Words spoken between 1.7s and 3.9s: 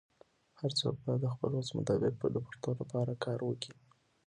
مطابق د پښتو لپاره کار وکړي.